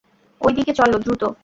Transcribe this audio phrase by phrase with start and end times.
[0.41, 1.23] ঐ দিকে চলো, দ্রুত।